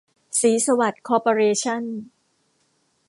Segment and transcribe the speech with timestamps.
[0.39, 1.83] ศรีสวัสดิ์ คอร์ปอเรชั่น